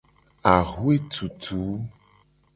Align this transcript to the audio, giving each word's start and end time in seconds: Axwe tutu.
Axwe 0.53 0.95
tutu. 1.13 1.59